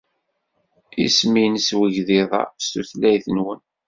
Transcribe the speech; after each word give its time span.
Isem-nnes 1.05 1.69
wegḍiḍ-a 1.77 2.43
s 2.63 2.65
tutlayt-nwen? 2.71 3.61